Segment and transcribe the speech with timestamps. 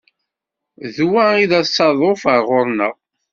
[0.95, 2.95] D wa i d asaḍuf ar ɣur-neɣ.